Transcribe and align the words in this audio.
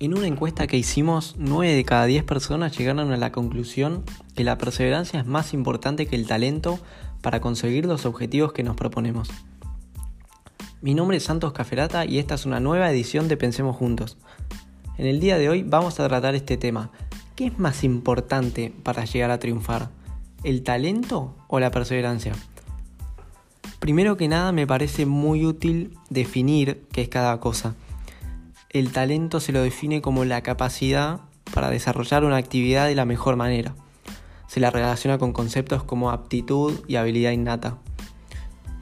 En 0.00 0.18
una 0.18 0.26
encuesta 0.26 0.66
que 0.66 0.76
hicimos, 0.76 1.36
9 1.38 1.72
de 1.72 1.84
cada 1.84 2.06
10 2.06 2.24
personas 2.24 2.76
llegaron 2.76 3.12
a 3.12 3.16
la 3.16 3.30
conclusión 3.30 4.02
que 4.34 4.42
la 4.42 4.58
perseverancia 4.58 5.20
es 5.20 5.26
más 5.26 5.54
importante 5.54 6.06
que 6.06 6.16
el 6.16 6.26
talento 6.26 6.80
para 7.22 7.40
conseguir 7.40 7.86
los 7.86 8.04
objetivos 8.04 8.52
que 8.52 8.64
nos 8.64 8.74
proponemos. 8.74 9.30
Mi 10.82 10.94
nombre 10.94 11.18
es 11.18 11.22
Santos 11.22 11.52
Caferata 11.52 12.06
y 12.06 12.18
esta 12.18 12.34
es 12.34 12.44
una 12.44 12.58
nueva 12.58 12.90
edición 12.90 13.28
de 13.28 13.36
Pensemos 13.36 13.76
Juntos. 13.76 14.18
En 14.98 15.06
el 15.06 15.20
día 15.20 15.38
de 15.38 15.48
hoy 15.48 15.62
vamos 15.62 16.00
a 16.00 16.08
tratar 16.08 16.34
este 16.34 16.56
tema. 16.56 16.90
¿Qué 17.36 17.46
es 17.46 17.58
más 17.60 17.84
importante 17.84 18.74
para 18.82 19.04
llegar 19.04 19.30
a 19.30 19.38
triunfar? 19.38 19.90
¿El 20.42 20.64
talento 20.64 21.36
o 21.46 21.60
la 21.60 21.70
perseverancia? 21.70 22.32
Primero 23.78 24.16
que 24.16 24.26
nada 24.26 24.50
me 24.50 24.66
parece 24.66 25.06
muy 25.06 25.46
útil 25.46 25.96
definir 26.10 26.84
qué 26.90 27.02
es 27.02 27.08
cada 27.08 27.38
cosa 27.38 27.76
el 28.74 28.90
talento 28.90 29.38
se 29.38 29.52
lo 29.52 29.62
define 29.62 30.02
como 30.02 30.24
la 30.24 30.42
capacidad 30.42 31.20
para 31.54 31.70
desarrollar 31.70 32.24
una 32.24 32.36
actividad 32.36 32.88
de 32.88 32.96
la 32.96 33.04
mejor 33.04 33.36
manera. 33.36 33.76
Se 34.48 34.58
la 34.58 34.70
relaciona 34.70 35.16
con 35.16 35.32
conceptos 35.32 35.84
como 35.84 36.10
aptitud 36.10 36.80
y 36.88 36.96
habilidad 36.96 37.30
innata. 37.30 37.78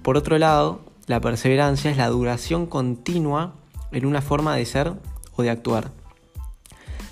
Por 0.03 0.17
otro 0.17 0.39
lado, 0.39 0.81
la 1.07 1.21
perseverancia 1.21 1.91
es 1.91 1.99
la 1.99 2.09
duración 2.09 2.67
continua 2.67 3.55
en 3.93 4.07
una 4.07 4.23
forma 4.23 4.57
de 4.57 4.65
ser 4.65 4.95
o 5.37 5.43
de 5.43 5.51
actuar. 5.51 5.91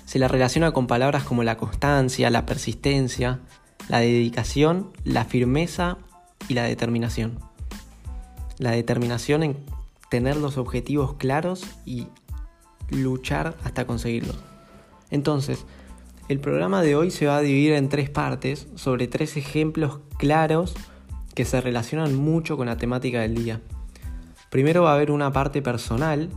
Se 0.05 0.17
la 0.17 0.27
relaciona 0.27 0.71
con 0.71 0.87
palabras 0.87 1.23
como 1.23 1.43
la 1.43 1.57
constancia, 1.57 2.31
la 2.31 2.47
persistencia, 2.47 3.41
la 3.89 3.99
dedicación, 3.99 4.91
la 5.03 5.25
firmeza 5.25 5.99
y 6.47 6.55
la 6.55 6.63
determinación. 6.63 7.37
La 8.57 8.71
determinación 8.71 9.43
en 9.43 9.57
tener 10.09 10.35
los 10.35 10.57
objetivos 10.57 11.13
claros 11.13 11.63
y 11.85 12.07
luchar 12.91 13.57
hasta 13.63 13.85
conseguirlo. 13.85 14.33
Entonces, 15.09 15.65
el 16.27 16.39
programa 16.39 16.81
de 16.81 16.95
hoy 16.95 17.11
se 17.11 17.25
va 17.25 17.37
a 17.37 17.41
dividir 17.41 17.73
en 17.73 17.89
tres 17.89 18.09
partes 18.09 18.67
sobre 18.75 19.07
tres 19.07 19.35
ejemplos 19.37 19.99
claros 20.17 20.75
que 21.35 21.45
se 21.45 21.59
relacionan 21.61 22.15
mucho 22.15 22.57
con 22.57 22.67
la 22.67 22.77
temática 22.77 23.21
del 23.21 23.35
día. 23.35 23.61
Primero 24.49 24.83
va 24.83 24.91
a 24.91 24.95
haber 24.95 25.11
una 25.11 25.31
parte 25.31 25.61
personal, 25.61 26.29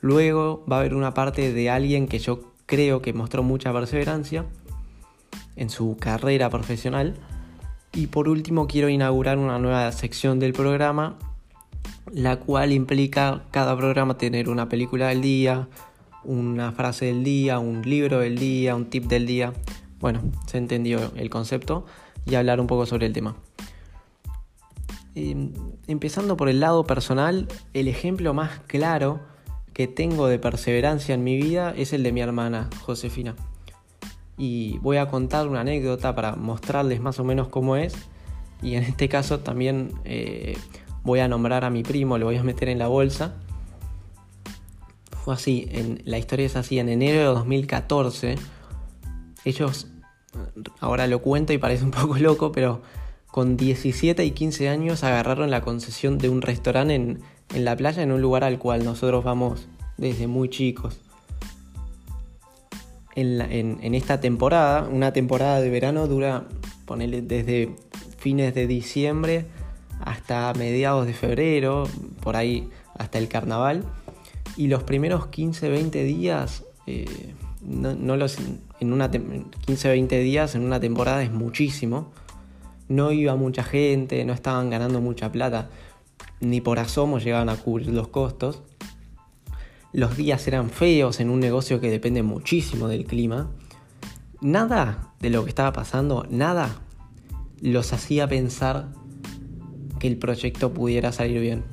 luego 0.00 0.64
va 0.70 0.76
a 0.76 0.80
haber 0.80 0.94
una 0.94 1.14
parte 1.14 1.52
de 1.52 1.70
alguien 1.70 2.08
que 2.08 2.18
yo 2.18 2.52
creo 2.66 3.02
que 3.02 3.12
mostró 3.12 3.42
mucha 3.42 3.72
perseverancia 3.72 4.46
en 5.56 5.70
su 5.70 5.96
carrera 5.98 6.50
profesional 6.50 7.14
y 7.92 8.08
por 8.08 8.28
último 8.28 8.66
quiero 8.66 8.88
inaugurar 8.88 9.38
una 9.38 9.58
nueva 9.58 9.90
sección 9.92 10.38
del 10.40 10.52
programa 10.52 11.18
la 12.14 12.36
cual 12.36 12.72
implica 12.72 13.42
cada 13.50 13.76
programa 13.76 14.16
tener 14.16 14.48
una 14.48 14.68
película 14.68 15.08
del 15.08 15.20
día, 15.20 15.68
una 16.22 16.70
frase 16.72 17.06
del 17.06 17.24
día, 17.24 17.58
un 17.58 17.82
libro 17.82 18.20
del 18.20 18.38
día, 18.38 18.76
un 18.76 18.86
tip 18.86 19.04
del 19.06 19.26
día. 19.26 19.52
Bueno, 19.98 20.20
se 20.46 20.58
entendió 20.58 21.12
el 21.16 21.28
concepto 21.28 21.86
y 22.24 22.36
hablar 22.36 22.60
un 22.60 22.68
poco 22.68 22.86
sobre 22.86 23.06
el 23.06 23.12
tema. 23.12 23.36
Em, 25.16 25.52
empezando 25.88 26.36
por 26.36 26.48
el 26.48 26.60
lado 26.60 26.84
personal, 26.84 27.48
el 27.72 27.88
ejemplo 27.88 28.32
más 28.32 28.60
claro 28.66 29.20
que 29.72 29.88
tengo 29.88 30.28
de 30.28 30.38
perseverancia 30.38 31.16
en 31.16 31.24
mi 31.24 31.36
vida 31.36 31.74
es 31.76 31.92
el 31.92 32.04
de 32.04 32.12
mi 32.12 32.20
hermana, 32.20 32.70
Josefina. 32.82 33.34
Y 34.38 34.78
voy 34.78 34.98
a 34.98 35.08
contar 35.08 35.48
una 35.48 35.60
anécdota 35.60 36.14
para 36.14 36.36
mostrarles 36.36 37.00
más 37.00 37.18
o 37.18 37.24
menos 37.24 37.48
cómo 37.48 37.76
es. 37.76 37.94
Y 38.62 38.76
en 38.76 38.84
este 38.84 39.08
caso 39.08 39.40
también 39.40 39.92
eh, 40.04 40.56
voy 41.04 41.20
a 41.20 41.28
nombrar 41.28 41.64
a 41.64 41.70
mi 41.70 41.82
primo, 41.82 42.18
lo 42.18 42.26
voy 42.26 42.36
a 42.36 42.42
meter 42.42 42.68
en 42.68 42.78
la 42.78 42.88
bolsa. 42.88 43.34
Fue 45.22 45.34
así, 45.34 45.68
en, 45.70 46.02
la 46.04 46.18
historia 46.18 46.46
es 46.46 46.56
así, 46.56 46.78
en 46.78 46.88
enero 46.88 47.18
de 47.20 47.26
2014, 47.26 48.36
ellos, 49.44 49.88
ahora 50.80 51.06
lo 51.06 51.20
cuento 51.20 51.52
y 51.52 51.58
parece 51.58 51.84
un 51.84 51.90
poco 51.90 52.18
loco, 52.18 52.50
pero 52.50 52.82
con 53.30 53.56
17 53.56 54.24
y 54.24 54.30
15 54.32 54.68
años 54.68 55.04
agarraron 55.04 55.50
la 55.50 55.60
concesión 55.60 56.18
de 56.18 56.28
un 56.28 56.42
restaurante 56.42 56.94
en, 56.94 57.20
en 57.54 57.64
la 57.64 57.76
playa, 57.76 58.02
en 58.02 58.12
un 58.12 58.20
lugar 58.20 58.44
al 58.44 58.58
cual 58.58 58.84
nosotros 58.84 59.24
vamos 59.24 59.66
desde 59.96 60.26
muy 60.26 60.48
chicos. 60.48 61.00
En, 63.16 63.40
en, 63.40 63.94
esta 63.94 64.20
temporada, 64.20 64.88
una 64.88 65.12
temporada 65.12 65.60
de 65.60 65.70
verano 65.70 66.08
dura, 66.08 66.48
ponele 66.84 67.22
desde 67.22 67.76
fines 68.18 68.54
de 68.54 68.66
diciembre 68.66 69.46
hasta 70.00 70.52
mediados 70.54 71.06
de 71.06 71.14
febrero, 71.14 71.88
por 72.20 72.36
ahí 72.36 72.68
hasta 72.98 73.18
el 73.18 73.28
carnaval. 73.28 73.84
Y 74.56 74.68
los 74.68 74.82
primeros 74.82 75.26
15-20 75.26 76.04
días, 76.04 76.64
eh, 76.86 77.34
no, 77.62 78.16
los, 78.16 78.38
en 78.80 78.92
una 78.92 79.10
15-20 79.10 80.22
días 80.22 80.54
en 80.54 80.62
una 80.62 80.80
temporada 80.80 81.22
es 81.22 81.32
muchísimo. 81.32 82.12
No 82.88 83.12
iba 83.12 83.34
mucha 83.36 83.64
gente, 83.64 84.24
no 84.24 84.32
estaban 84.32 84.70
ganando 84.70 85.00
mucha 85.00 85.32
plata, 85.32 85.70
ni 86.40 86.60
por 86.60 86.78
asomo 86.78 87.18
llegaban 87.18 87.48
a 87.48 87.56
cubrir 87.56 87.88
los 87.88 88.08
costos. 88.08 88.62
Los 89.92 90.16
días 90.16 90.46
eran 90.48 90.70
feos 90.70 91.20
en 91.20 91.30
un 91.30 91.40
negocio 91.40 91.80
que 91.80 91.90
depende 91.90 92.22
muchísimo 92.22 92.88
del 92.88 93.06
clima. 93.06 93.50
Nada 94.40 95.12
de 95.20 95.30
lo 95.30 95.44
que 95.44 95.48
estaba 95.48 95.72
pasando, 95.72 96.26
nada 96.28 96.80
los 97.60 97.92
hacía 97.92 98.28
pensar 98.28 98.88
el 100.06 100.18
proyecto 100.18 100.72
pudiera 100.72 101.12
salir 101.12 101.40
bien. 101.40 101.64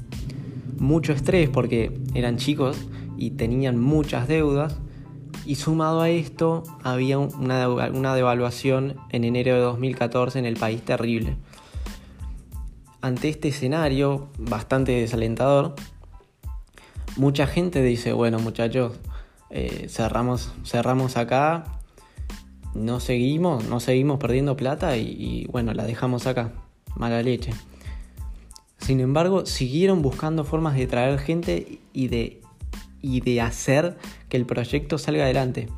Mucho 0.77 1.13
estrés 1.13 1.49
porque 1.49 1.91
eran 2.13 2.37
chicos 2.37 2.77
y 3.17 3.31
tenían 3.31 3.79
muchas 3.79 4.27
deudas 4.27 4.79
y 5.45 5.55
sumado 5.55 6.01
a 6.01 6.09
esto 6.09 6.63
había 6.83 7.17
una, 7.17 8.15
devaluación 8.15 8.95
en 9.09 9.23
enero 9.23 9.55
de 9.55 9.61
2014 9.61 10.39
en 10.39 10.45
el 10.45 10.55
país 10.55 10.81
terrible. 10.81 11.35
Ante 13.01 13.29
este 13.29 13.49
escenario 13.49 14.29
bastante 14.37 14.91
desalentador, 14.91 15.75
mucha 17.17 17.47
gente 17.47 17.81
dice, 17.81 18.13
bueno 18.13 18.39
muchachos, 18.39 18.93
eh, 19.49 19.87
cerramos, 19.89 20.53
cerramos 20.63 21.17
acá, 21.17 21.79
no 22.75 22.99
seguimos, 22.99 23.65
no 23.67 23.79
seguimos 23.79 24.19
perdiendo 24.19 24.55
plata 24.55 24.95
y, 24.97 25.15
y 25.19 25.45
bueno, 25.47 25.73
la 25.73 25.83
dejamos 25.83 26.27
acá, 26.27 26.53
mala 26.95 27.21
leche. 27.23 27.51
Sin 28.81 28.99
embargo, 28.99 29.45
siguieron 29.45 30.01
buscando 30.01 30.43
formas 30.43 30.75
de 30.75 30.87
traer 30.87 31.19
gente 31.19 31.79
y 31.93 32.07
de, 32.07 32.41
y 33.01 33.21
de 33.21 33.41
hacer 33.41 33.97
que 34.29 34.37
el 34.37 34.45
proyecto 34.45 34.97
salga 34.97 35.23
adelante. 35.23 35.69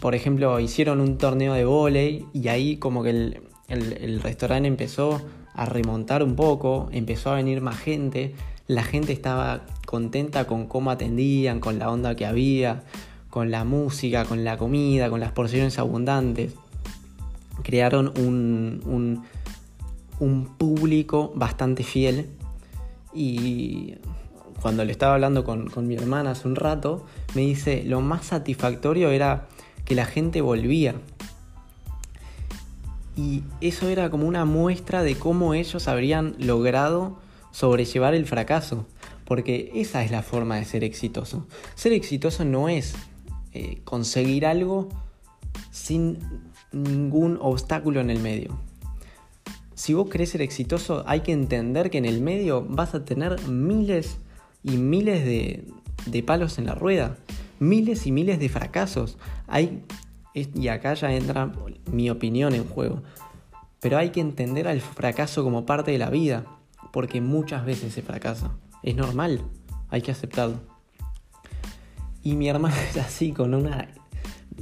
Por 0.00 0.14
ejemplo, 0.14 0.58
hicieron 0.60 1.00
un 1.00 1.18
torneo 1.18 1.52
de 1.52 1.64
volei 1.64 2.24
y 2.32 2.48
ahí 2.48 2.76
como 2.76 3.02
que 3.02 3.10
el, 3.10 3.42
el 3.68 4.20
restaurante 4.22 4.68
empezó 4.68 5.20
a 5.54 5.66
remontar 5.66 6.22
un 6.22 6.36
poco, 6.36 6.88
empezó 6.92 7.30
a 7.30 7.36
venir 7.36 7.60
más 7.60 7.78
gente, 7.78 8.34
la 8.68 8.82
gente 8.82 9.12
estaba 9.12 9.62
contenta 9.86 10.46
con 10.46 10.66
cómo 10.66 10.90
atendían, 10.90 11.60
con 11.60 11.78
la 11.78 11.90
onda 11.90 12.14
que 12.14 12.26
había, 12.26 12.82
con 13.30 13.50
la 13.50 13.64
música, 13.64 14.24
con 14.24 14.44
la 14.44 14.56
comida, 14.56 15.08
con 15.08 15.20
las 15.20 15.32
porciones 15.32 15.78
abundantes. 15.78 16.54
Crearon 17.62 18.12
un, 18.18 18.82
un, 18.84 19.24
un 20.18 20.56
público 20.56 21.32
bastante 21.34 21.82
fiel 21.82 22.30
y 23.12 23.94
cuando 24.60 24.84
le 24.84 24.92
estaba 24.92 25.14
hablando 25.14 25.44
con, 25.44 25.70
mi 25.86 25.94
hermana 25.94 26.32
hace 26.32 26.48
un 26.48 26.56
rato, 26.56 27.06
me 27.34 27.42
dice, 27.42 27.82
lo 27.84 28.00
más 28.00 28.26
satisfactorio 28.26 29.10
era 29.10 29.48
que 29.84 29.94
la 29.94 30.06
gente 30.06 30.40
volvía. 30.40 30.94
Y 33.16 33.42
eso 33.60 33.88
era 33.88 34.10
como 34.10 34.26
una 34.26 34.44
muestra 34.44 35.02
de 35.02 35.14
cómo 35.14 35.54
ellos 35.54 35.88
habrían 35.88 36.34
logrado 36.38 37.18
sobrellevar 37.52 38.14
el 38.14 38.26
fracaso. 38.26 38.86
Porque 39.24 39.72
esa 39.74 40.04
es 40.04 40.10
la 40.10 40.22
forma 40.22 40.56
de 40.56 40.64
ser 40.64 40.84
exitoso. 40.84 41.46
Ser 41.74 41.92
exitoso 41.92 42.44
no 42.44 42.68
es 42.68 42.94
eh, 43.52 43.80
conseguir 43.84 44.46
algo 44.46 44.88
sin 45.70 46.18
ningún 46.72 47.38
obstáculo 47.40 48.00
en 48.00 48.10
el 48.10 48.18
medio 48.20 48.58
si 49.76 49.92
vos 49.92 50.08
querés 50.08 50.30
ser 50.30 50.40
exitoso, 50.40 51.04
hay 51.06 51.20
que 51.20 51.32
entender 51.32 51.90
que 51.90 51.98
en 51.98 52.06
el 52.06 52.22
medio 52.22 52.64
vas 52.66 52.94
a 52.94 53.04
tener 53.04 53.38
miles 53.46 54.16
y 54.62 54.78
miles 54.78 55.22
de, 55.22 56.22
palos 56.22 56.56
en 56.56 56.64
la 56.64 56.74
rueda, 56.74 57.18
miles 57.58 58.06
y 58.06 58.10
miles 58.10 58.38
de 58.38 58.48
fracasos. 58.48 59.18
Hay, 59.46 59.82
y 60.32 60.68
acá 60.68 60.94
ya 60.94 61.14
entra 61.14 61.52
mi 61.92 62.08
opinión 62.08 62.54
en 62.54 62.64
juego, 62.64 63.02
pero 63.78 63.98
hay 63.98 64.10
que 64.10 64.20
entender 64.22 64.66
al 64.66 64.80
fracaso 64.80 65.44
como 65.44 65.66
parte 65.66 65.90
de 65.90 65.98
la 65.98 66.08
vida, 66.08 66.46
porque 66.90 67.20
muchas 67.20 67.66
veces 67.66 67.92
se 67.92 68.00
fracasa. 68.00 68.56
Es 68.82 68.96
normal, 68.96 69.42
hay 69.90 70.00
que 70.00 70.10
aceptarlo. 70.10 70.56
Y 72.22 72.34
mi 72.36 72.48
hermana 72.48 72.76
es 72.90 72.96
así, 72.96 73.32
con 73.32 73.52
una. 73.52 73.88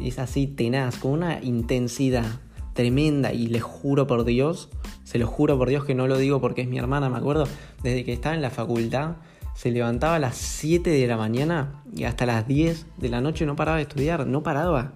Es 0.00 0.18
así 0.18 0.48
tenaz, 0.48 0.98
con 0.98 1.12
una 1.12 1.40
intensidad 1.40 2.26
tremenda, 2.72 3.32
y 3.32 3.46
le 3.46 3.60
juro 3.60 4.08
por 4.08 4.24
Dios 4.24 4.70
se 5.04 5.18
lo 5.18 5.26
juro 5.26 5.56
por 5.56 5.68
Dios 5.68 5.84
que 5.84 5.94
no 5.94 6.08
lo 6.08 6.16
digo 6.16 6.40
porque 6.40 6.62
es 6.62 6.68
mi 6.68 6.78
hermana, 6.78 7.08
me 7.08 7.18
acuerdo, 7.18 7.46
desde 7.82 8.04
que 8.04 8.12
estaba 8.12 8.34
en 8.34 8.42
la 8.42 8.50
facultad, 8.50 9.16
se 9.54 9.70
levantaba 9.70 10.16
a 10.16 10.18
las 10.18 10.36
7 10.36 10.90
de 10.90 11.06
la 11.06 11.16
mañana 11.16 11.82
y 11.94 12.04
hasta 12.04 12.26
las 12.26 12.48
10 12.48 12.86
de 12.96 13.08
la 13.08 13.20
noche 13.20 13.46
no 13.46 13.54
paraba 13.54 13.76
de 13.76 13.84
estudiar, 13.84 14.26
no 14.26 14.42
paraba. 14.42 14.92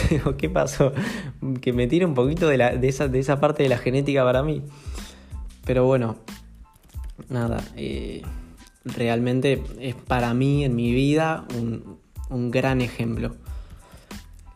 ¿qué 0.38 0.48
pasó? 0.48 0.92
Que 1.60 1.72
me 1.72 1.86
tire 1.86 2.04
un 2.04 2.14
poquito 2.14 2.48
de, 2.48 2.78
esa, 2.82 3.40
parte 3.40 3.62
de 3.62 3.68
la 3.68 3.78
genética 3.78 4.24
para 4.24 4.42
mí. 4.42 4.62
Pero 5.64 5.84
bueno, 5.84 6.16
nada, 7.28 7.62
eh, 7.76 8.22
realmente 8.84 9.62
es 9.80 9.94
para 9.94 10.34
mí 10.34 10.64
en 10.64 10.74
mi 10.74 10.92
vida 10.92 11.44
un 12.30 12.50
gran 12.50 12.80
ejemplo. 12.80 13.36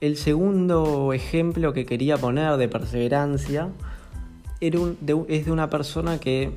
El 0.00 0.16
segundo 0.16 1.12
ejemplo 1.12 1.72
que 1.72 1.86
quería 1.86 2.18
poner 2.18 2.56
de 2.56 2.68
perseverancia 2.68 3.70
es 4.60 5.44
de 5.44 5.52
una 5.52 5.70
persona 5.70 6.18
que 6.18 6.52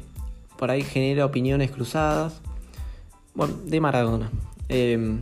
por 0.57 0.71
ahí 0.71 0.83
genera 0.83 1.25
opiniones 1.25 1.71
cruzadas. 1.71 2.41
Bueno, 3.33 3.55
de 3.65 3.79
Maradona. 3.79 4.29
Em, 4.67 5.21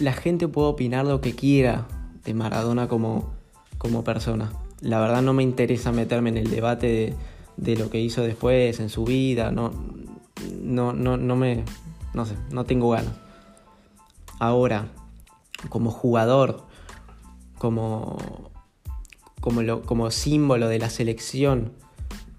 la 0.00 0.12
gente 0.12 0.48
puede 0.48 0.68
opinar 0.68 1.06
lo 1.06 1.20
que 1.20 1.34
quiera 1.34 1.86
de 2.24 2.34
Maradona 2.34 2.88
como, 2.88 3.30
como 3.78 4.04
persona. 4.04 4.52
La 4.80 5.00
verdad 5.00 5.22
no 5.22 5.32
me 5.32 5.42
interesa 5.42 5.92
meterme 5.92 6.30
en 6.30 6.38
el 6.38 6.50
debate 6.50 6.86
de, 6.86 7.14
de 7.56 7.76
lo 7.76 7.90
que 7.90 8.00
hizo 8.00 8.22
después 8.22 8.80
en 8.80 8.88
su 8.88 9.04
vida. 9.04 9.50
No, 9.50 9.72
no, 10.60 10.92
no, 10.92 11.16
no 11.16 11.36
me. 11.36 11.64
No 12.14 12.26
sé, 12.26 12.34
no 12.50 12.64
tengo 12.64 12.90
ganas. 12.90 13.12
Ahora, 14.38 14.88
como 15.68 15.90
jugador, 15.90 16.64
como, 17.58 18.49
como, 19.40 19.82
como 19.82 20.10
símbolo 20.10 20.68
de 20.68 20.78
la 20.78 20.90
selección 20.90 21.72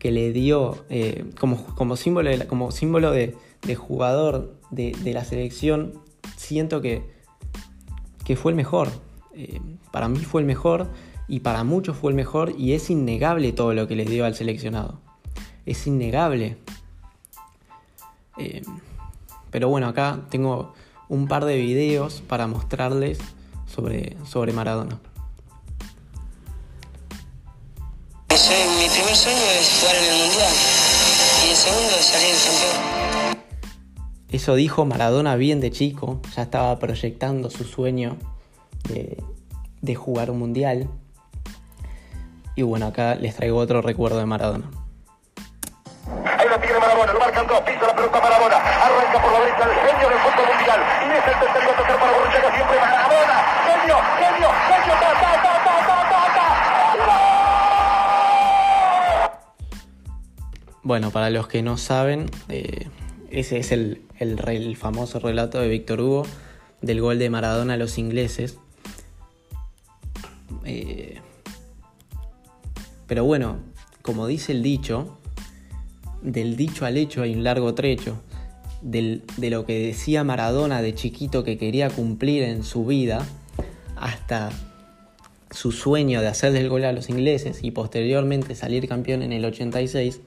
que 0.01 0.11
le 0.11 0.31
dio, 0.31 0.83
eh, 0.89 1.25
como, 1.39 1.63
como, 1.75 1.95
símbolo 1.95 2.29
de, 2.29 2.47
como 2.47 2.71
símbolo 2.71 3.11
de, 3.11 3.35
jugador 3.75 4.55
de, 4.71 4.95
la 5.13 5.23
selección, 5.23 5.93
siento 6.37 6.81
que, 6.81 7.03
que 8.25 8.35
fue 8.35 8.51
el 8.51 8.55
mejor. 8.55 8.89
Eh, 9.35 9.61
para 9.91 10.09
mí 10.09 10.19
fue 10.19 10.41
el 10.41 10.47
mejor 10.47 10.89
y 11.27 11.41
para 11.41 11.63
muchos 11.63 11.97
fue 11.97 12.11
el 12.11 12.15
mejor 12.15 12.53
y 12.57 12.73
es 12.73 12.89
innegable 12.89 13.51
todo 13.51 13.73
lo 13.73 13.87
que 13.87 13.95
le 13.95 14.05
dio 14.05 14.25
al 14.25 14.33
seleccionado. 14.33 14.99
Es 15.67 15.85
innegable. 15.85 16.57
Eh, 18.37 18.63
pero 19.51 19.69
bueno, 19.69 19.87
acá 19.87 20.21
tengo 20.31 20.73
un 21.09 21.27
par 21.27 21.45
de 21.45 21.57
videos 21.57 22.23
para 22.27 22.47
mostrarles 22.47 23.19
sobre, 23.67 24.17
sobre 24.25 24.51
Maradona. 24.51 24.99
Mi 28.51 28.89
primer 28.89 29.15
sueño 29.15 29.39
es 29.59 29.79
jugar 29.79 29.95
en 29.95 30.03
el 30.03 30.19
Mundial 30.19 30.53
y 31.45 31.49
el 31.49 31.55
segundo 31.55 31.95
es 31.97 32.05
salir 32.05 32.35
campeón. 32.35 33.37
Eso 34.29 34.55
dijo 34.55 34.85
Maradona 34.85 35.35
bien 35.35 35.61
de 35.61 35.71
chico, 35.71 36.21
ya 36.35 36.43
estaba 36.43 36.77
proyectando 36.79 37.49
su 37.49 37.63
sueño 37.63 38.17
de, 38.89 39.23
de 39.81 39.95
jugar 39.95 40.31
un 40.31 40.39
Mundial. 40.39 40.89
Y 42.55 42.63
bueno, 42.63 42.87
acá 42.87 43.15
les 43.15 43.35
traigo 43.35 43.57
otro 43.57 43.81
recuerdo 43.81 44.19
de 44.19 44.25
Maradona. 44.25 44.69
Ahí 46.37 46.47
lo 46.49 46.59
tiene 46.59 46.79
Maradona, 46.79 47.13
lo 47.13 47.19
marcan 47.19 47.47
dos, 47.47 47.61
pisa 47.61 47.87
la 47.87 47.95
pelota 47.95 48.19
Maradona, 48.19 48.57
arranca 48.57 49.21
por 49.21 49.31
la 49.31 49.39
derecha 49.39 49.63
el 49.63 49.91
genio 49.91 50.09
del 50.09 50.19
fútbol 50.19 50.45
mundial. 50.55 50.79
Y 51.01 51.11
es 51.11 51.25
el 51.27 51.39
tercer 51.39 51.99
para 51.99 52.11
Borruchaga, 52.11 52.51
siempre 52.55 52.79
Maradona, 52.79 53.37
genio, 53.63 53.97
genio, 54.19 54.49
genio, 54.67 54.93
ta, 54.99 55.09
ta, 55.21 55.41
ta, 55.43 55.50
Bueno, 60.83 61.11
para 61.11 61.29
los 61.29 61.47
que 61.47 61.61
no 61.61 61.77
saben, 61.77 62.25
eh, 62.49 62.87
ese 63.29 63.59
es 63.59 63.71
el, 63.71 64.01
el, 64.19 64.75
famoso 64.75 65.19
relato 65.19 65.59
de 65.59 65.67
Víctor 65.67 66.01
Hugo 66.01 66.23
del 66.81 67.01
gol 67.01 67.19
de 67.19 67.29
Maradona 67.29 67.75
a 67.75 67.77
los 67.77 67.97
ingleses. 67.99 68.57
Eh, 70.65 71.19
pero 73.05 73.25
bueno, 73.25 73.59
como 74.01 74.25
dice 74.25 74.53
el 74.53 74.63
dicho, 74.63 75.17
del 76.21 76.55
dicho 76.55 76.85
al 76.85 76.97
hecho 76.97 77.21
hay 77.21 77.35
un 77.35 77.43
largo 77.43 77.73
trecho. 77.75 78.21
Del, 78.81 79.23
de 79.37 79.51
lo 79.51 79.67
que 79.67 79.77
decía 79.77 80.23
Maradona 80.23 80.81
de 80.81 80.95
chiquito 80.95 81.43
que 81.43 81.59
quería 81.59 81.91
cumplir 81.91 82.41
en 82.41 82.63
su 82.63 82.83
vida 82.87 83.23
hasta 83.95 84.49
su 85.51 85.71
sueño 85.71 86.21
de 86.21 86.27
hacerle 86.27 86.61
el 86.61 86.69
gol 86.69 86.85
a 86.85 86.91
los 86.91 87.09
ingleses 87.09 87.63
y 87.63 87.69
posteriormente 87.69 88.55
salir 88.55 88.87
campeón 88.87 89.21
en 89.21 89.33
el 89.33 89.45
86, 89.45 90.21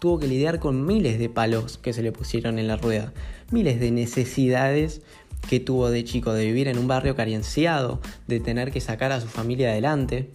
tuvo 0.00 0.18
que 0.18 0.26
lidiar 0.26 0.58
con 0.58 0.86
miles 0.86 1.18
de 1.18 1.28
palos 1.28 1.78
que 1.78 1.92
se 1.92 2.02
le 2.02 2.12
pusieron 2.12 2.58
en 2.58 2.66
la 2.66 2.76
rueda, 2.76 3.12
miles 3.50 3.80
de 3.80 3.90
necesidades 3.90 5.02
que 5.48 5.60
tuvo 5.60 5.90
de 5.90 6.04
chico, 6.04 6.32
de 6.32 6.46
vivir 6.46 6.68
en 6.68 6.78
un 6.78 6.88
barrio 6.88 7.16
carenciado, 7.16 8.00
de 8.26 8.40
tener 8.40 8.72
que 8.72 8.80
sacar 8.80 9.12
a 9.12 9.20
su 9.20 9.28
familia 9.28 9.70
adelante, 9.70 10.30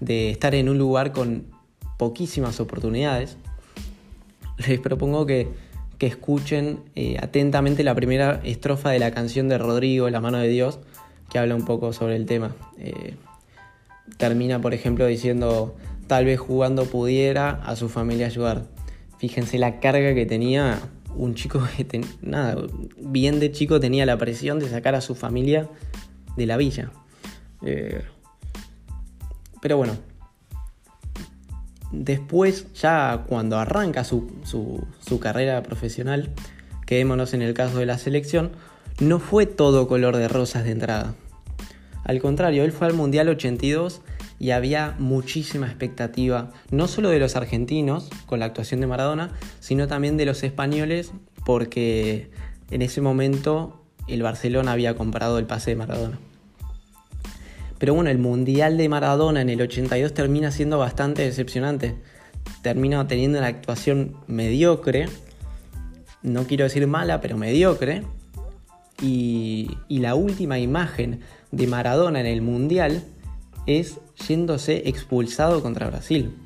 de 0.00 0.30
estar 0.30 0.54
en 0.54 0.68
un 0.68 0.78
lugar 0.78 1.12
con 1.12 1.44
poquísimas 1.96 2.60
oportunidades 2.60 3.36
les 4.68 4.80
propongo 4.80 5.26
que, 5.26 5.70
escuchen 6.00 6.80
eh, 6.96 7.18
atentamente 7.20 7.84
la 7.84 7.94
primera 7.94 8.40
estrofa 8.42 8.88
de 8.88 8.98
la 8.98 9.10
canción 9.10 9.50
de 9.50 9.58
Rodrigo, 9.58 10.08
La 10.08 10.22
mano 10.22 10.38
de 10.38 10.48
Dios, 10.48 10.78
que 11.28 11.38
habla 11.38 11.54
un 11.54 11.66
poco 11.66 11.92
sobre 11.92 12.16
el 12.16 12.24
tema. 12.24 12.56
Eh, 12.78 13.16
termina, 14.16 14.62
por 14.62 14.72
ejemplo, 14.72 15.04
diciendo, 15.04 15.76
tal 16.06 16.24
vez 16.24 16.40
jugando 16.40 16.86
pudiera 16.86 17.50
a 17.50 17.76
su 17.76 17.90
familia 17.90 18.26
ayudar. 18.26 18.64
Fíjense 19.20 19.58
la 19.58 19.78
carga 19.78 20.14
que 20.14 20.26
tenía 20.26 20.80
un 21.14 21.34
chico 21.34 21.62
que, 21.76 22.00
nada, 22.20 22.56
bien 22.98 23.38
de 23.38 23.52
chico 23.52 23.78
tenía 23.78 24.04
la 24.04 24.18
presión 24.18 24.58
de 24.58 24.68
sacar 24.68 24.96
a 24.96 25.00
su 25.00 25.14
familia 25.14 25.68
de 26.36 26.46
la 26.46 26.56
villa. 26.56 26.90
Eh, 27.62 28.02
pero 29.60 29.76
bueno, 29.76 29.92
Después, 31.92 32.72
ya 32.74 33.24
cuando 33.26 33.58
arranca 33.58 34.04
su, 34.04 34.86
carrera 35.20 35.62
profesional, 35.62 36.30
quedémonos 36.86 37.34
en 37.34 37.42
el 37.42 37.52
caso 37.52 37.78
de 37.78 37.86
la 37.86 37.98
selección, 37.98 38.52
no 39.00 39.18
fue 39.18 39.46
todo 39.46 39.88
color 39.88 40.16
de 40.16 40.28
rosas 40.28 40.64
de 40.64 40.70
entrada. 40.70 41.14
Al 42.04 42.20
contrario, 42.20 42.64
él 42.64 42.72
fue 42.72 42.86
al 42.86 42.94
Mundial 42.94 43.28
82 43.28 44.02
y 44.40 44.50
había 44.50 44.96
muchísima 44.98 45.66
expectativa, 45.66 46.50
no 46.70 46.88
solo 46.88 47.10
de 47.10 47.20
los 47.20 47.36
argentinos 47.36 48.08
con 48.26 48.40
la 48.40 48.46
actuación 48.46 48.80
de 48.80 48.88
Maradona, 48.88 49.32
sino 49.60 49.86
también 49.86 50.16
de 50.16 50.24
los 50.24 50.42
españoles, 50.42 51.12
porque 51.44 52.30
en 52.70 52.82
ese 52.82 53.02
momento 53.02 53.84
el 54.08 54.22
Barcelona 54.22 54.72
había 54.72 54.96
comprado 54.96 55.38
el 55.38 55.46
pase 55.46 55.70
de 55.70 55.76
Maradona. 55.76 56.18
Pero 57.78 57.94
bueno, 57.94 58.10
el 58.10 58.18
Mundial 58.18 58.78
de 58.78 58.88
Maradona 58.88 59.42
en 59.42 59.50
el 59.50 59.60
82 59.60 60.14
termina 60.14 60.50
siendo 60.50 60.78
bastante 60.78 61.22
decepcionante. 61.22 61.96
Termina 62.62 63.06
teniendo 63.06 63.38
una 63.38 63.46
actuación 63.46 64.16
mediocre. 64.26 65.08
No 66.22 66.44
quiero 66.44 66.64
decir 66.64 66.86
mala, 66.86 67.20
pero 67.20 67.36
mediocre. 67.36 68.02
Y, 69.02 69.78
la 69.88 70.14
última 70.14 70.58
imagen 70.58 71.20
de 71.52 71.66
Maradona 71.66 72.20
en 72.20 72.26
el 72.26 72.42
Mundial 72.42 73.02
es 73.66 74.00
yéndose 74.26 74.88
expulsado 74.88 75.62
contra 75.62 75.88
Brasil. 75.88 76.36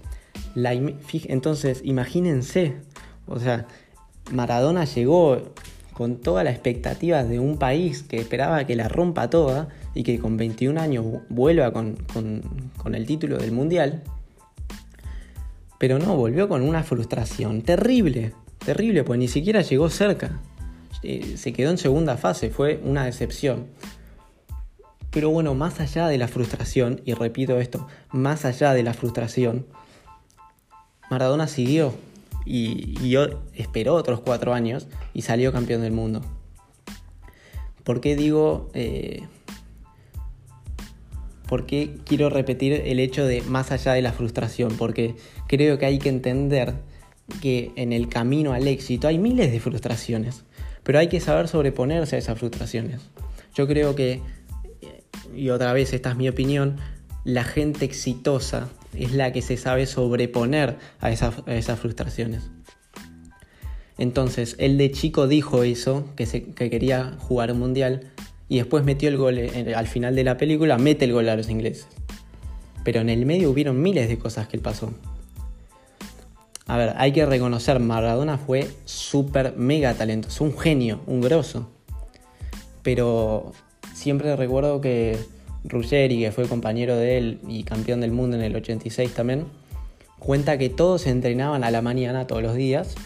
entonces, 0.55 1.81
imagínense, 1.85 2.77
o 3.27 3.39
sea, 3.39 3.67
Maradona 4.33 4.85
llegó 4.85 5.55
con 5.95 6.17
todas 6.17 6.45
las 6.45 6.55
expectativas 6.55 7.29
de 7.29 7.39
un 7.39 7.57
país 7.57 8.03
que 8.03 8.19
esperaba 8.19 8.67
que 8.67 8.75
la 8.77 8.89
rompa 8.89 9.31
toda 9.31 9.69
y 9.95 10.03
que 10.03 10.19
con 10.19 10.37
21 10.37 10.79
años 10.81 11.07
vuelva 11.29 11.73
con, 11.73 11.97
el 12.93 13.07
título 13.07 13.39
del 13.39 13.53
Mundial. 13.53 14.03
Pero 15.79 15.99
no, 15.99 16.17
volvió 16.17 16.49
con 16.49 16.63
una 16.63 16.83
frustración 16.83 17.63
terrible, 17.63 18.33
terrible, 18.65 19.05
pues 19.05 19.19
ni 19.19 19.29
siquiera 19.29 19.63
llegó 19.63 19.89
cerca. 19.89 20.41
Eh, 21.03 21.37
se 21.37 21.53
quedó 21.53 21.71
en 21.71 21.79
segunda 21.79 22.17
fase, 22.17 22.51
fue 22.51 22.81
una 22.83 23.05
decepción. 23.05 23.67
Pero 25.15 25.31
bueno, 25.31 25.55
más 25.55 25.81
allá 25.81 26.09
de 26.09 26.19
la 26.19 26.29
frustración, 26.29 27.01
y 27.05 27.15
repito 27.15 27.59
esto, 27.61 27.87
más 28.11 28.45
allá 28.45 28.75
de 28.75 28.83
la 28.83 28.93
frustración, 28.93 29.65
Maradona 31.09 31.47
siguió 31.47 31.95
y, 32.45 33.15
esperó 33.55 33.95
otros 33.95 34.21
cuatro 34.21 34.53
años 34.53 34.89
y 35.15 35.23
salió 35.23 35.53
campeón 35.53 35.83
del 35.83 35.93
mundo. 35.93 36.21
¿Por 37.85 38.01
qué 38.01 38.17
digo 38.17 38.71
eh, 38.75 39.23
¿Por 41.49 41.67
qué 41.67 41.99
quiero 42.05 42.31
repetir 42.31 42.73
el 42.73 42.99
hecho 42.99 43.27
de 43.27 43.43
más 43.43 43.71
allá 43.71 43.93
de 43.93 44.03
la 44.03 44.13
frustración? 44.13 44.77
Porque 44.77 45.15
creo 45.47 45.79
que 45.79 45.87
hay 45.87 45.99
que 45.99 46.09
entender 46.09 46.75
que 47.41 47.71
en 47.77 47.93
el 47.93 48.09
camino 48.09 48.53
al 48.53 48.67
éxito 48.67 49.09
hay 49.09 49.19
miles 49.19 49.53
de 49.53 49.61
frustraciones, 49.61 50.45
pero 50.83 50.99
hay 50.99 51.09
que 51.09 51.21
saber 51.21 51.47
sobreponerse 51.47 52.17
a 52.17 52.19
esas 52.19 52.39
frustraciones. 52.39 53.03
Yo 53.55 53.69
creo 53.69 53.95
que, 53.95 54.21
y 55.37 55.51
otra 55.51 55.73
vez 55.73 55.93
esta 55.93 56.11
es 56.11 56.17
mi 56.17 56.29
opinión, 56.29 56.77
la 57.25 57.45
gente 57.45 57.85
exitosa 57.85 58.69
es 58.95 59.13
la 59.13 59.33
que 59.33 59.43
se 59.43 59.57
sabe 59.57 59.87
sobreponer 59.87 60.77
a 61.01 61.11
esas, 61.11 61.79
frustraciones. 61.79 62.51
Entonces, 63.99 64.57
él 64.59 64.77
de 64.79 64.91
chico 64.91 65.29
dijo 65.29 65.63
eso, 65.63 66.09
que, 66.17 66.27
se, 66.27 66.45
que 66.45 66.69
quería 66.71 67.17
jugar 67.19 67.53
un 67.53 67.61
mundial, 67.61 68.13
y 68.49 68.59
después 68.59 68.85
metió 68.85 69.09
el 69.09 69.17
gol 69.17 69.39
al 69.75 69.87
final 69.87 70.15
de 70.15 70.25
la 70.25 70.37
película, 70.37 70.79
mete 70.79 71.07
el 71.07 71.13
gol 71.13 71.29
a 71.29 71.37
los 71.37 71.49
ingleses. 71.49 71.87
Pero 72.85 73.01
en 73.01 73.09
el 73.09 73.25
medio 73.25 73.51
hubieron 73.51 73.81
miles 73.81 74.09
de 74.09 74.19
cosas 74.19 74.49
que 74.49 74.57
él 74.57 74.63
pasó. 74.63 74.93
A 76.67 76.77
ver, 76.77 76.95
hay 76.97 77.13
que 77.13 77.27
reconocer, 77.27 77.79
Maradona 77.81 78.39
fue 78.39 78.71
súper 78.85 79.55
mega 79.57 79.95
talentoso, 79.95 80.45
un 80.45 80.57
genio, 80.57 81.01
un 81.07 81.21
grosso. 81.21 81.71
Pero 82.83 83.53
siempre 84.05 84.37
recuerdo 84.37 84.83
que 84.83 85.19
Ruggeri, 85.65 86.21
que 86.21 86.31
fue 86.31 86.47
compañero 86.47 86.95
de 86.95 87.17
él 87.17 87.41
y 87.49 87.65
campeón 87.65 88.03
del 88.03 88.13
mundo 88.13 88.37
en 88.37 88.43
el 88.43 88.55
86 88.55 89.15
también, 89.15 89.47
cuenta 90.19 90.59
que 90.59 90.69
todos 90.69 91.01
se 91.01 91.11
entrenaban 91.11 91.65
a 91.65 91.71
la 91.71 91.81
mañana 91.81 92.27
todos 92.27 92.43
los 92.43 92.55
días 92.55 92.97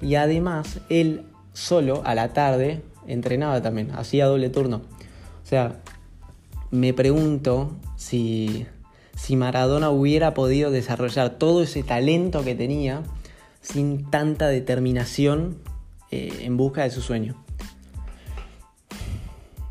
y 0.00 0.16
además 0.16 0.80
él 0.88 1.22
solo 1.52 2.02
a 2.04 2.16
la 2.16 2.32
tarde 2.32 2.82
entrenaba 3.06 3.62
también, 3.62 3.92
hacía 3.92 4.26
doble 4.26 4.50
turno. 4.50 4.82
O 5.44 5.46
sea, 5.46 5.76
me 6.72 6.92
pregunto 6.92 7.76
si, 7.96 8.66
si 9.14 9.36
Maradona 9.36 9.90
hubiera 9.90 10.34
podido 10.34 10.72
desarrollar 10.72 11.38
todo 11.38 11.62
ese 11.62 11.84
talento 11.84 12.42
que 12.42 12.56
tenía 12.56 13.04
sin 13.60 14.10
tanta 14.10 14.48
determinación 14.48 15.58
eh, 16.10 16.40
en 16.40 16.56
busca 16.56 16.82
de 16.82 16.90
su 16.90 17.00
sueño. 17.00 17.36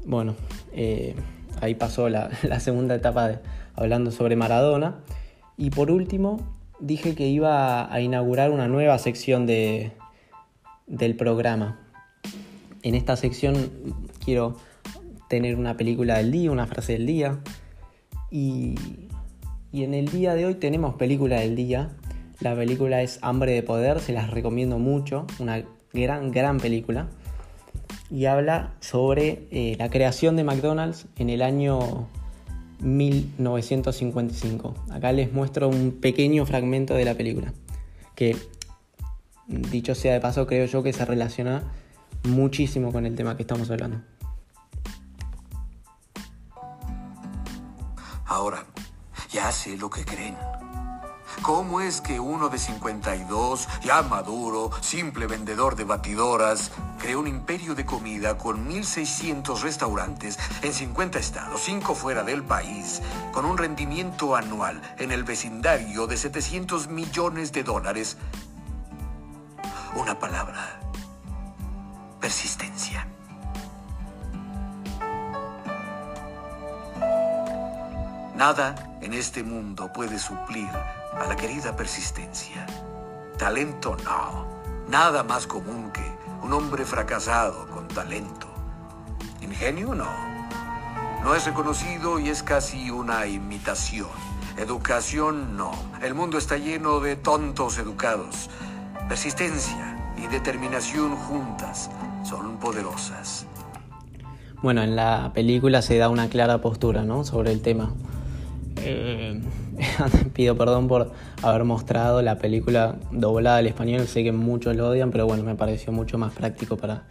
Bueno, 0.05 0.35
eh, 0.73 1.15
ahí 1.59 1.75
pasó 1.75 2.09
la, 2.09 2.59
segunda 2.59 2.95
etapa 2.95 3.27
de, 3.27 3.39
hablando 3.75 4.11
sobre 4.11 4.35
Maradona. 4.35 4.99
Y 5.57 5.69
por 5.69 5.91
último, 5.91 6.39
dije 6.79 7.15
que 7.15 7.27
iba 7.27 7.93
a 7.93 8.01
inaugurar 8.01 8.51
una 8.51 8.67
nueva 8.67 8.97
sección 8.97 9.45
de, 9.45 9.91
del 10.87 11.15
programa. 11.15 11.79
En 12.83 12.95
esta 12.95 13.15
sección 13.15 13.69
quiero 14.23 14.57
tener 15.29 15.55
una 15.55 15.77
película 15.77 16.17
del 16.17 16.31
día, 16.31 16.51
una 16.51 16.67
frase 16.67 16.93
del 16.93 17.05
día. 17.05 17.39
Y, 18.31 18.75
y 19.71 19.83
en 19.83 19.93
el 19.93 20.07
día 20.07 20.33
de 20.33 20.45
hoy 20.45 20.55
tenemos 20.55 20.95
película 20.95 21.39
del 21.41 21.55
día. 21.55 21.91
La 22.39 22.55
película 22.55 23.03
es 23.03 23.19
Hambre 23.21 23.51
de 23.51 23.61
Poder, 23.61 23.99
se 23.99 24.13
las 24.13 24.31
recomiendo 24.31 24.79
mucho, 24.79 25.27
una 25.37 25.63
gran, 25.93 26.31
gran 26.31 26.59
película 26.59 27.07
y 28.11 28.25
habla 28.25 28.73
sobre 28.81 29.47
eh, 29.51 29.75
la 29.79 29.89
creación 29.89 30.35
de 30.35 30.43
McDonald's 30.43 31.05
en 31.15 31.29
el 31.29 31.41
año 31.41 32.07
1955. 32.81 34.75
Acá 34.91 35.13
les 35.13 35.31
muestro 35.31 35.69
un 35.69 35.91
pequeño 36.01 36.45
fragmento 36.45 36.93
de 36.93 37.05
la 37.05 37.15
película, 37.15 37.53
que 38.15 38.35
dicho 39.47 39.95
sea 39.95 40.13
de 40.13 40.19
paso 40.19 40.45
creo 40.45 40.65
yo 40.65 40.83
que 40.83 40.91
se 40.91 41.05
relaciona 41.05 41.63
muchísimo 42.23 42.91
con 42.91 43.05
el 43.05 43.15
tema 43.15 43.37
que 43.37 43.43
estamos 43.43 43.71
hablando. 43.71 44.01
Ahora, 48.25 48.65
ya 49.31 49.51
sé 49.51 49.77
lo 49.77 49.89
que 49.89 50.03
creen. 50.03 50.35
¿Cómo 51.41 51.81
es 51.81 52.01
que 52.01 52.19
uno 52.19 52.49
de 52.49 52.59
52, 52.59 53.67
ya 53.83 54.03
maduro, 54.03 54.69
simple 54.79 55.25
vendedor 55.25 55.75
de 55.75 55.85
batidoras, 55.85 56.71
creó 56.99 57.19
un 57.19 57.27
imperio 57.27 57.73
de 57.73 57.83
comida 57.83 58.37
con 58.37 58.69
1.600 58.69 59.59
restaurantes 59.61 60.37
en 60.61 60.71
50 60.71 61.17
estados, 61.17 61.61
5 61.61 61.95
fuera 61.95 62.21
del 62.21 62.43
país, 62.43 63.01
con 63.31 63.45
un 63.45 63.57
rendimiento 63.57 64.35
anual 64.35 64.79
en 64.99 65.11
el 65.11 65.23
vecindario 65.23 66.05
de 66.05 66.15
700 66.15 66.89
millones 66.89 67.51
de 67.51 67.63
dólares? 67.63 68.17
Una 69.95 70.19
palabra. 70.19 70.79
Persistencia. 72.19 73.07
Nada 78.35 78.97
en 79.01 79.15
este 79.15 79.41
mundo 79.43 79.91
puede 79.91 80.19
suplir 80.19 80.69
a 81.13 81.25
la 81.27 81.35
querida 81.35 81.75
persistencia. 81.75 82.65
Talento 83.37 83.97
no. 84.03 84.47
Nada 84.89 85.23
más 85.23 85.47
común 85.47 85.91
que 85.91 86.01
un 86.43 86.53
hombre 86.53 86.85
fracasado 86.85 87.67
con 87.67 87.87
talento. 87.87 88.47
Ingenio 89.41 89.93
no. 89.95 90.09
No 91.23 91.35
es 91.35 91.45
reconocido 91.45 92.19
y 92.19 92.29
es 92.29 92.43
casi 92.43 92.89
una 92.89 93.27
imitación. 93.27 94.09
Educación 94.57 95.55
no. 95.55 95.71
El 96.01 96.13
mundo 96.13 96.37
está 96.37 96.57
lleno 96.57 96.99
de 96.99 97.15
tontos 97.15 97.77
educados. 97.77 98.49
Persistencia 99.07 100.13
y 100.17 100.27
determinación 100.27 101.15
juntas 101.15 101.89
son 102.23 102.57
poderosas. 102.57 103.45
Bueno, 104.61 104.83
en 104.83 104.95
la 104.95 105.31
película 105.33 105.81
se 105.81 105.97
da 105.97 106.09
una 106.09 106.29
clara 106.29 106.61
postura 106.61 107.03
¿no? 107.03 107.23
sobre 107.23 107.51
el 107.51 107.61
tema. 107.61 107.93
Eh, 108.77 109.41
pido 110.33 110.57
perdón 110.57 110.87
por 110.87 111.11
haber 111.41 111.63
mostrado 111.63 112.21
la 112.21 112.37
película 112.37 112.95
doblada 113.11 113.57
al 113.57 113.67
español, 113.67 114.07
sé 114.07 114.23
que 114.23 114.31
muchos 114.31 114.75
lo 114.75 114.89
odian, 114.89 115.11
pero 115.11 115.25
bueno, 115.25 115.43
me 115.43 115.55
pareció 115.55 115.91
mucho 115.91 116.17
más 116.17 116.33
práctico 116.33 116.77
para, 116.77 117.03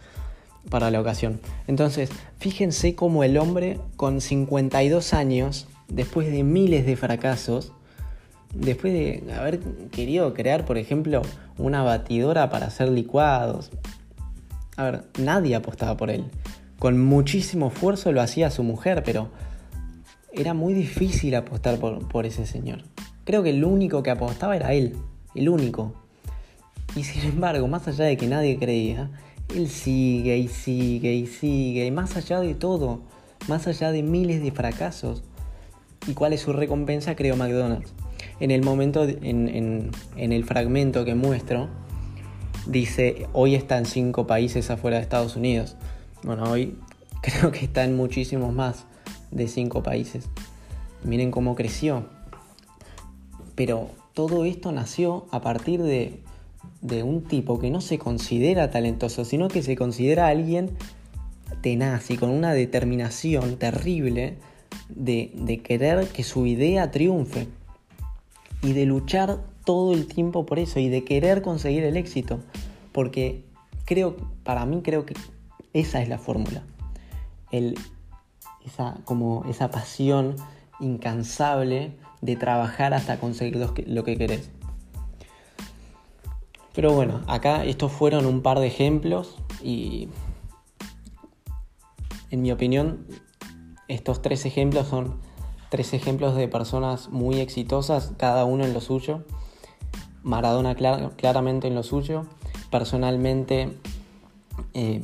para 0.69 0.91
la 0.91 1.01
ocasión. 1.01 1.39
Entonces, 1.67 2.09
fíjense 2.39 2.95
cómo 2.95 3.23
el 3.23 3.37
hombre 3.37 3.79
con 3.95 4.21
52 4.21 5.13
años, 5.13 5.67
después 5.87 6.31
de 6.31 6.43
miles 6.43 6.85
de 6.85 6.95
fracasos, 6.95 7.73
después 8.53 8.93
de 8.93 9.23
haber 9.33 9.59
querido 9.91 10.33
crear, 10.33 10.65
por 10.65 10.77
ejemplo, 10.77 11.21
una 11.57 11.83
batidora 11.83 12.49
para 12.49 12.67
hacer 12.67 12.89
licuados, 12.89 13.71
a 14.77 14.83
ver, 14.83 15.03
nadie 15.19 15.55
apostaba 15.55 15.97
por 15.97 16.09
él. 16.09 16.25
Con 16.79 16.99
muchísimo 17.03 17.67
esfuerzo 17.67 18.11
lo 18.11 18.21
hacía 18.21 18.49
su 18.49 18.63
mujer, 18.63 19.03
pero 19.03 19.29
era 20.33 20.53
muy 20.53 20.73
difícil 20.73 21.35
apostar 21.35 21.77
por, 21.79 22.25
ese 22.25 22.45
señor. 22.45 22.83
Creo 23.25 23.43
que 23.43 23.49
el 23.49 23.63
único 23.63 24.03
que 24.03 24.11
apostaba 24.11 24.55
era 24.55 24.73
él, 24.73 24.95
el 25.35 25.49
único. 25.49 25.93
Y 26.95 27.03
sin 27.03 27.23
embargo, 27.23 27.67
más 27.67 27.87
allá 27.87 28.05
de 28.05 28.17
que 28.17 28.27
nadie 28.27 28.57
creía, 28.57 29.09
él 29.55 29.69
sigue 29.69 30.37
y 30.37 30.47
sigue 30.47 31.13
y 31.13 31.27
sigue, 31.27 31.85
y 31.85 31.91
más 31.91 32.15
allá 32.15 32.39
de 32.39 32.55
todo, 32.55 33.01
más 33.47 33.67
allá 33.67 33.91
de 33.91 34.03
miles 34.03 34.41
de 34.41 34.51
fracasos. 34.51 35.23
¿Y 36.07 36.13
cuál 36.13 36.33
es 36.33 36.41
su 36.41 36.53
recompensa? 36.53 37.15
Creo 37.15 37.35
McDonald's. 37.35 37.93
En 38.39 38.51
el 38.51 38.63
momento, 38.63 39.03
en, 39.03 39.91
en 40.15 40.31
el 40.31 40.43
fragmento 40.45 41.05
que 41.05 41.13
muestro, 41.13 41.69
dice, 42.65 43.27
hoy 43.33 43.55
está 43.55 43.77
en 43.77 43.85
cinco 43.85 44.25
países 44.25 44.69
afuera 44.71 44.97
de 44.97 45.03
Estados 45.03 45.35
Unidos. 45.35 45.75
Bueno, 46.23 46.43
hoy 46.43 46.75
creo 47.21 47.51
que 47.51 47.65
está 47.65 47.83
en 47.83 47.95
muchísimos 47.95 48.53
más 48.53 48.85
de 49.31 49.47
cinco 49.47 49.83
países. 49.83 50.29
Miren 51.03 51.31
cómo 51.31 51.55
creció. 51.55 52.05
Pero 53.55 53.89
todo 54.13 54.45
esto 54.45 54.71
nació 54.71 55.25
a 55.31 55.41
partir 55.41 55.81
de, 55.81 56.19
de 56.81 57.03
un 57.03 57.23
tipo 57.23 57.59
que 57.59 57.69
no 57.69 57.81
se 57.81 57.97
considera 57.97 58.71
talentoso, 58.71 59.25
sino 59.25 59.47
que 59.47 59.63
se 59.63 59.75
considera 59.75 60.27
alguien 60.27 60.71
tenaz 61.61 62.09
y 62.11 62.17
con 62.17 62.29
una 62.29 62.53
determinación 62.53 63.57
terrible 63.57 64.37
de, 64.89 65.31
de, 65.35 65.61
querer 65.61 66.07
que 66.07 66.23
su 66.23 66.45
idea 66.45 66.91
triunfe 66.91 67.47
y 68.63 68.73
de 68.73 68.85
luchar 68.85 69.39
todo 69.65 69.93
el 69.93 70.07
tiempo 70.07 70.45
por 70.45 70.59
eso 70.59 70.79
y 70.79 70.89
de 70.89 71.03
querer 71.03 71.41
conseguir 71.41 71.83
el 71.83 71.97
éxito. 71.97 72.39
Porque 72.91 73.43
creo, 73.85 74.17
para 74.43 74.65
mí 74.65 74.81
creo 74.83 75.05
que 75.05 75.13
esa 75.73 76.01
es 76.01 76.09
la 76.09 76.17
fórmula. 76.17 76.63
El 77.51 77.77
esa, 78.65 78.97
como 79.05 79.45
esa 79.45 79.69
pasión 79.69 80.35
incansable 80.79 81.97
de 82.21 82.35
trabajar 82.35 82.93
hasta 82.93 83.19
conseguir 83.19 83.55
lo 83.55 83.73
que, 83.73 83.83
lo 83.83 84.03
que 84.03 84.17
querés. 84.17 84.49
Pero 86.73 86.93
bueno, 86.93 87.21
acá 87.27 87.65
estos 87.65 87.91
fueron 87.91 88.25
un 88.25 88.41
par 88.41 88.59
de 88.59 88.67
ejemplos 88.67 89.37
y 89.61 90.07
en 92.29 92.41
mi 92.41 92.51
opinión 92.51 93.05
estos 93.87 94.21
tres 94.21 94.45
ejemplos 94.45 94.87
son 94.87 95.19
tres 95.69 95.93
ejemplos 95.93 96.35
de 96.35 96.47
personas 96.47 97.09
muy 97.09 97.39
exitosas, 97.39 98.13
cada 98.17 98.45
uno 98.45 98.65
en 98.65 98.73
lo 98.73 98.81
suyo. 98.81 99.23
Maradona 100.23 100.75
claramente 100.75 101.67
en 101.67 101.75
lo 101.75 101.83
suyo. 101.83 102.25
Personalmente, 102.69 103.77
eh, 104.73 105.01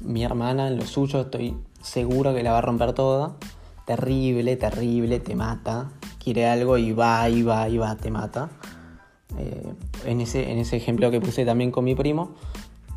mi 0.00 0.24
hermana 0.24 0.68
en 0.68 0.76
lo 0.76 0.86
suyo, 0.86 1.20
estoy 1.20 1.56
seguro 1.86 2.34
que 2.34 2.42
la 2.42 2.52
va 2.52 2.58
a 2.58 2.62
romper 2.62 2.92
toda. 2.92 3.36
Terrible, 3.84 4.56
terrible, 4.56 5.20
te 5.20 5.36
mata. 5.36 5.90
Quiere 6.18 6.46
algo 6.46 6.76
y 6.76 6.92
va, 6.92 7.28
y 7.28 7.42
va, 7.42 7.68
y 7.68 7.78
va, 7.78 7.96
te 7.96 8.10
mata. 8.10 8.50
Eh, 9.38 9.72
en, 10.04 10.20
ese, 10.20 10.50
en 10.50 10.58
ese 10.58 10.76
ejemplo 10.76 11.10
que 11.10 11.20
puse 11.20 11.44
también 11.44 11.70
con 11.70 11.84
mi 11.84 11.94
primo. 11.94 12.34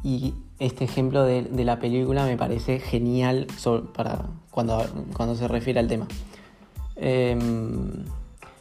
Y 0.03 0.33
este 0.57 0.85
ejemplo 0.85 1.23
de, 1.23 1.47
la 1.63 1.79
película 1.79 2.25
me 2.25 2.37
parece 2.37 2.79
genial 2.79 3.47
para 3.95 4.25
cuando, 4.49 4.83
cuando 5.13 5.35
se 5.35 5.47
refiere 5.47 5.79
al 5.79 5.87
tema. 5.87 6.07
Em, 6.95 8.05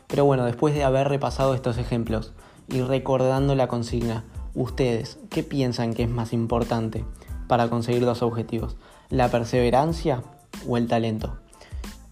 pero 0.07 0.25
bueno, 0.25 0.45
después 0.45 0.75
de 0.75 0.85
haber 0.85 1.09
repasado 1.09 1.55
estos 1.55 1.79
ejemplos 1.79 2.33
y 2.69 2.83
recordando 2.83 3.55
la 3.55 3.69
consigna, 3.69 4.25
ustedes, 4.55 5.19
¿qué 5.31 5.43
piensan 5.43 5.95
que 5.95 6.03
es 6.03 6.11
más 6.11 6.33
importante 6.33 7.05
para 7.47 7.69
conseguir 7.69 8.03
los 8.03 8.23
objetivos? 8.23 8.77
¿La 9.11 9.31
perseverancia 9.31 10.23
o 10.69 10.77
el 10.77 10.87
talento? 10.87 11.39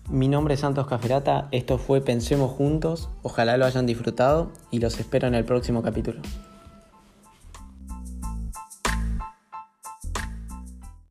Mi 0.09 0.29
nombre 0.29 0.55
es 0.55 0.61
Santos 0.61 0.87
Caferata, 0.87 1.47
esto 1.51 1.77
fue 1.77 2.01
Pensemos 2.01 2.53
Juntos, 2.53 3.11
ojalá 3.23 3.59
lo 3.59 3.67
hayan 3.67 3.85
disfrutado 3.85 4.51
y 4.71 4.79
los 4.79 4.99
espero 4.99 5.29
en 5.29 5.35
el 5.35 5.45
próximo 5.45 5.83
capítulo. 5.83 6.23